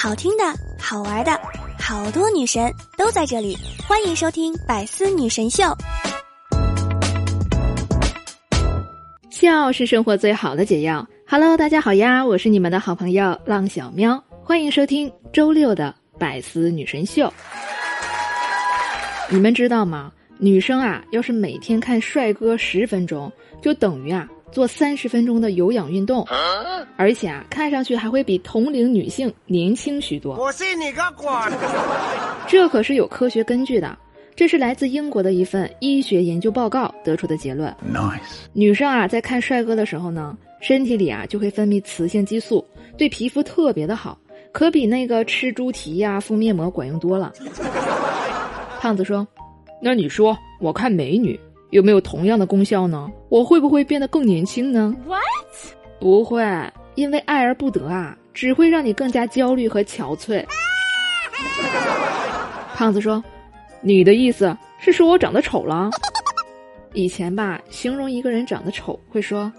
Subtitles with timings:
[0.00, 0.44] 好听的、
[0.78, 1.32] 好玩的，
[1.76, 5.64] 好多女神都在这里，欢迎收听《百思女神秀》。
[9.28, 11.04] 笑是生活最好的解药。
[11.26, 17.26] Hello，大家好呀，我是你们的好朋友浪小喵，欢迎收听周六的《百思女神秀》。
[19.28, 20.12] 你们知道吗？
[20.38, 23.30] 女生啊，要是每天看帅哥十分钟，
[23.60, 24.28] 就等于啊。
[24.50, 26.26] 做三十分钟的有氧运动，
[26.96, 30.36] 而且啊，看上去还会比同龄女性年轻许多。
[30.36, 31.28] 我信你个鬼！
[32.46, 33.94] 这可是有科学根据的，
[34.34, 37.70] 这是来自英国的一份医学研究报告得出的结论。
[37.92, 38.46] Nice。
[38.54, 42.64] 女生啊，在看帅哥的时候呢，身体里啊就会分泌雌性激素，
[42.96, 44.18] 对皮肤特别的好，
[44.50, 47.34] 可比那个吃猪蹄呀、敷面膜管用多了。
[48.80, 49.28] 胖子说
[49.80, 51.38] ：“那你说，我看美女。”
[51.70, 53.10] 有没有同样的功效呢？
[53.28, 55.20] 我会不会变得更年轻呢？What？
[56.00, 56.42] 不会，
[56.94, 60.42] 因为爱而不得啊，只会让你更加焦虑和憔悴。
[62.74, 63.22] 胖子说
[63.84, 65.90] ：“你的意思是说我长得丑了？
[66.94, 69.52] 以前吧，形容一个人长得丑会说，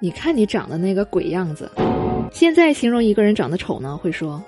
[0.00, 1.70] 你看你长的那个鬼样子。
[2.32, 4.42] 现在形容一个人长得丑呢，会说，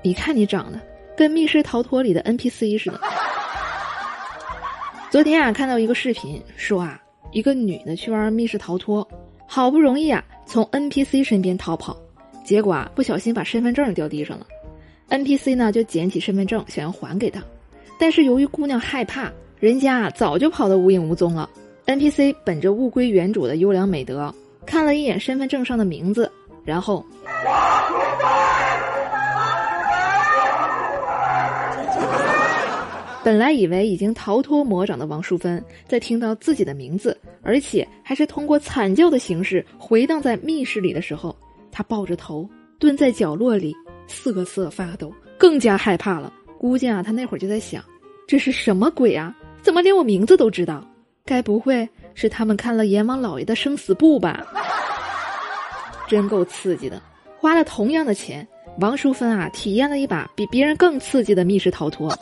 [0.00, 0.80] 你看你长得
[1.14, 2.98] 跟密室逃脱里的 NPC 似的。”
[5.12, 6.98] 昨天啊，看到一个视频，说啊，
[7.32, 9.06] 一个女的去玩密室逃脱，
[9.46, 11.94] 好不容易啊从 NPC 身边逃跑，
[12.46, 14.46] 结果啊不小心把身份证掉地上了
[15.10, 17.42] ，NPC 呢就捡起身份证想要还给她，
[17.98, 21.50] 但是由于姑娘害怕，人家啊早就跑得无影无踪了。
[21.84, 26.32] NPC 本着物归原主的优良美德，看了一眼身份证上的名字，
[26.64, 27.04] 然后。
[33.24, 41.36] 本来以为已经逃脱魔掌的王淑芬，在听到自己的名字，而且还是通过惨叫的形式回荡在密室里的时候，
[41.70, 42.48] 她抱着头
[42.80, 43.72] 蹲在角落里
[44.08, 46.32] 瑟瑟发抖，更加害怕了。
[46.58, 47.84] 估计啊，她那会儿就在想：
[48.26, 49.32] 这是什么鬼啊？
[49.62, 50.84] 怎么连我名字都知道？
[51.24, 54.44] 该不会是他们看了阎王老爷的生死簿吧？
[56.08, 57.00] 真够刺激的！
[57.38, 58.46] 花了同样的钱，
[58.80, 62.12] 王淑芬啊，体验了一把比别人更刺激的密室逃脱。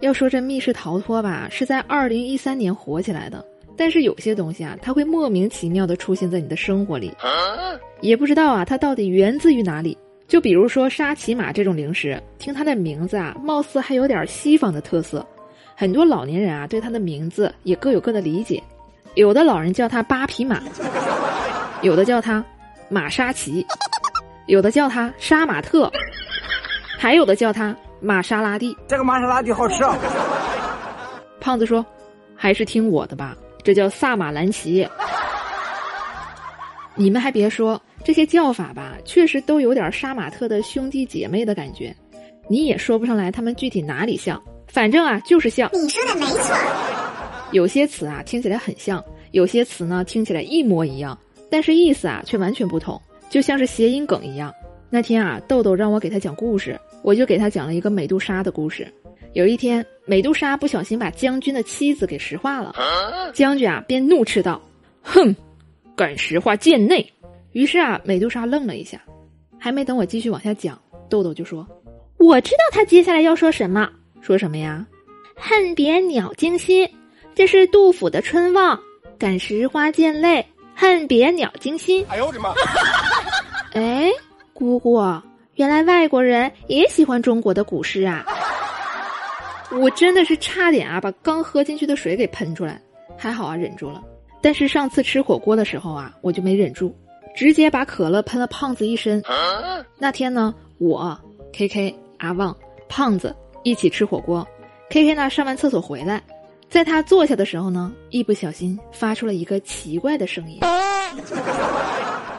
[0.00, 3.44] 要说这密室逃脱吧，是在二零一三年火起来的。
[3.76, 7.12] 但是有些东西啊，它会莫名其妙的出现在你的生活里，
[8.00, 9.96] 也不知道啊，它到底源自于哪里。
[10.26, 15.26] 就比如说沙琪玛这种零食，听它的名字啊，貌似还有点西方的特色。
[15.74, 18.62] 很多老年人啊，对它的名字也各有各的理解。
[19.14, 20.62] 有的老人叫它八匹马，
[21.82, 22.44] 有的叫它
[22.88, 23.66] 玛莎奇，
[24.46, 25.90] 有的叫它杀马特，
[26.98, 27.74] 还有的叫它。
[28.00, 29.96] 玛莎拉蒂，这个玛莎拉蒂好吃啊！
[31.38, 31.84] 胖子说
[32.34, 34.88] ：“还是听我的吧，这叫萨马兰奇。”
[36.96, 41.94] 你们还别说，这些叫法吧，确实都有点杀马特的兄弟姐妹的感觉。
[42.48, 45.70] 你也说不上来他们具体哪里像，反正啊就是像。
[45.72, 46.56] 你说的没错。
[47.52, 49.02] 有些词啊听起来很像，
[49.32, 51.18] 有些词呢听起来一模一样，
[51.50, 54.52] 但是意思啊却完全不同，就像是谐音梗一样。
[54.88, 56.78] 那天啊，豆豆让我给他讲故事。
[57.02, 58.86] 我就给他讲了一个美杜莎的故事。
[59.32, 62.74] 有一天，美杜莎不小心把将军的妻子给石化了。
[63.32, 64.60] 将军啊，便怒斥道
[65.02, 65.34] ：“哼，
[65.94, 67.12] 敢石化贱内！”
[67.52, 69.00] 于是啊，美杜莎愣了一下。
[69.58, 71.66] 还没等我继续往下讲，豆豆就说
[72.18, 73.88] ：“我知道他接下来要说什么。
[74.20, 74.84] 说什么呀？
[75.36, 76.88] 恨别鸟惊心，
[77.34, 78.76] 这是杜甫的《春望》。
[79.16, 80.44] 感时花溅泪，
[80.74, 82.52] 恨别鸟惊心。”哎呦我的妈！
[83.74, 84.10] 哎，
[84.52, 84.98] 姑姑。
[85.60, 88.24] 原来外国人也喜欢中国的古诗啊！
[89.70, 92.80] 我真的是差点啊把刚喝进去的水给喷出来，
[93.14, 94.02] 还好啊忍住了。
[94.40, 96.96] 但是上次吃火锅的时候啊，我就没忍住，
[97.36, 99.22] 直接把可乐喷了胖子一身。
[99.98, 101.20] 那天呢，我
[101.52, 102.56] K K 阿旺
[102.88, 104.48] 胖子一起吃火锅
[104.88, 106.22] ，K K 呢上完厕所回来，
[106.70, 110.58] 在他坐下的时候呢，一不小心发出了一个奇怪的声音。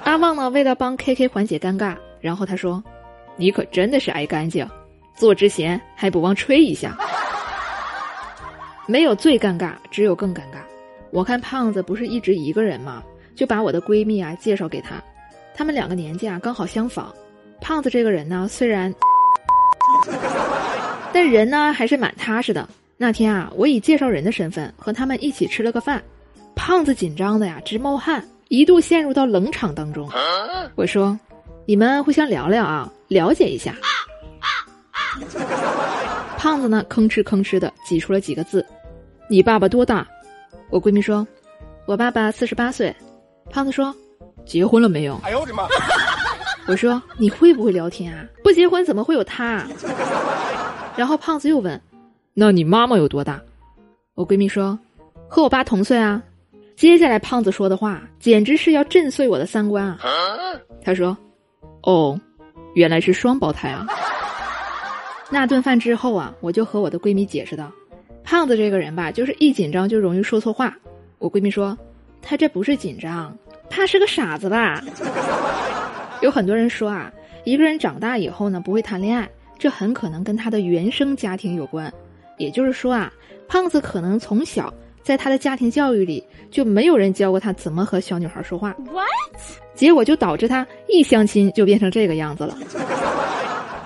[0.05, 2.83] 阿旺呢为了帮 K K 缓解尴尬，然后他说。
[3.35, 4.67] 你可真的是爱干净，
[5.15, 6.97] 做之前还不忘吹一下。
[8.85, 10.59] 没有最尴尬，只有更尴尬。
[11.11, 13.03] 我看胖子不是一直一个人吗？
[13.35, 15.01] 就把我的闺蜜啊介绍给他，
[15.55, 17.13] 他们两个年纪啊刚好相仿。
[17.61, 18.93] 胖子这个人呢，虽然，
[21.13, 22.67] 但人呢还是蛮踏实的。
[22.97, 26.03] 那天啊，我以介绍人的身份和他们一起吃了个饭，
[26.55, 30.09] 胖子紧张的呀直冒汗，一度陷入到冷场当中。
[30.75, 31.17] 我说
[31.71, 33.73] ：“你们互相聊聊啊。”了解一下，
[36.37, 36.83] 胖子呢？
[36.89, 38.65] 吭哧吭哧的挤出了几个字
[39.29, 40.05] ：“你爸爸多大？”
[40.69, 41.25] 我闺蜜说
[41.87, 42.93] ：“我爸爸四十八岁。”
[43.49, 43.95] 胖子说
[44.45, 45.65] ：“结婚了没有？”哎呦我的妈！
[46.67, 48.25] 我说你会不会聊天啊？
[48.43, 49.65] 不结婚怎么会有他？
[50.97, 51.81] 然后胖子又问
[52.35, 53.39] ：“那你妈妈有多大？”
[54.15, 54.77] 我闺蜜说
[55.29, 56.21] ：“和我爸同岁啊。”
[56.75, 59.97] 接下来胖子说的话简直是要震碎我的三观啊！
[60.83, 61.15] 他说
[61.83, 62.19] ：“哦，
[62.73, 63.85] 原来是双胞胎啊。
[65.29, 67.71] ”那顿饭之后啊，我就和我的闺蜜解释道
[68.23, 70.75] ：“胖子这个人吧，就是一紧张就容易说错话。”
[71.19, 71.77] 我闺蜜说
[72.21, 73.35] ：“他这不是紧张，
[73.69, 74.83] 他是个傻子吧？”
[76.21, 77.11] 有很多人说啊，
[77.45, 81.91] 一个人长大以后呢不会谈恋爱，这很可能跟他的原生家庭有关。
[82.37, 83.11] 也就是说啊，
[83.47, 88.75] 胖子可能从小在他的家庭教育里就没有人教过他怎么和小女孩说话。
[88.91, 89.07] What？
[89.73, 92.57] 结果就导致他一相亲就变成这个样子了。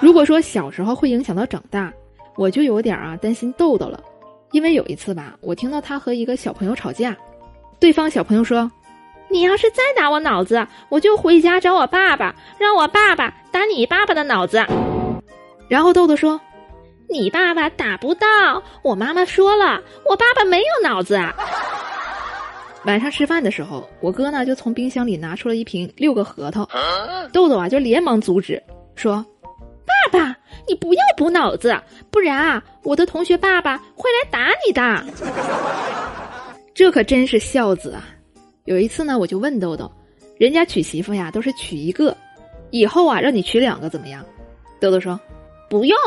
[0.02, 1.92] 如果说小时候会影响到长大，
[2.36, 4.04] 我就有点啊担心豆豆了，
[4.52, 7.16] 因为有一次吧，我听到他和一个小朋友吵架，
[7.80, 8.70] 对方小朋友说
[9.32, 14.64] ：“你要是再打我脑子，我就回家找我爸爸，让我爸爸打你爸爸的脑子。”
[15.70, 16.40] 然后豆豆说
[17.10, 18.28] ：“你爸爸打不到，
[18.84, 21.18] 我妈妈说了，我爸爸没有脑子。
[22.86, 26.68] ”晚上吃饭的时候，我哥呢就从冰箱里拿出了一瓶六个核桃，
[27.34, 28.62] 豆豆啊就连忙阻止，
[28.96, 29.25] 说。
[30.12, 30.36] 爸爸，
[30.68, 31.75] 你不要补脑子，
[32.12, 35.04] 不然啊，我的同学爸爸会来打你的。
[36.74, 38.04] 这可真是孝子啊！
[38.66, 39.92] 有一次呢，我就问豆豆，
[40.38, 42.16] 人家娶媳妇呀都是娶一个，
[42.72, 44.25] 以后啊让你娶两个怎么样？
[44.80, 45.19] 豆豆说
[45.69, 45.98] 不用，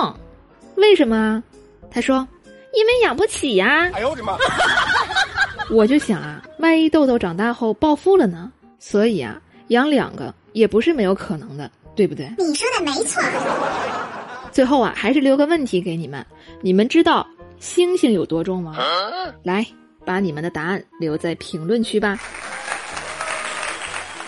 [0.79, 1.43] 为什么？
[1.91, 2.27] 他说
[2.75, 3.91] 因为养不起呀。
[3.93, 4.37] 哎呦我的妈！
[5.71, 8.51] 我就想啊，万一豆豆长大后暴富了呢？
[8.79, 11.71] 所以啊，养两个也不是没有可能的。
[11.97, 12.31] 对不对？
[12.39, 13.21] 你说的没错。
[14.53, 16.25] 最后啊，还是留个问题给你们：
[16.61, 17.27] 你们知道
[17.59, 18.77] 星星有多重吗？
[19.43, 19.67] 来，
[20.05, 22.17] 把你们的答案留在评论区吧。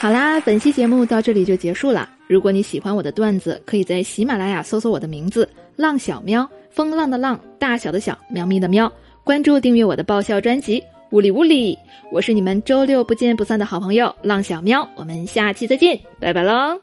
[0.01, 2.11] 好啦，本期节目到这里就结束了。
[2.27, 5.49] 如果你喜欢我的段子，可以在喜马拉雅搜索我的名字
[5.81, 8.93] “浪小喵”，风浪的浪，大小的小，喵咪的喵。
[9.25, 10.81] 关注订阅我的爆笑专辑
[11.11, 11.75] 《物理物理》，
[12.13, 14.87] 我是你们周六不见不散的好朋友浪小喵。
[14.95, 16.79] 我们下期再见，拜拜喽。